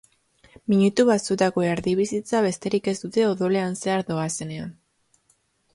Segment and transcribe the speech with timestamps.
[0.71, 4.75] Minutu batzuetako erdibizitza besterik ez dute odolean zehar doazenean.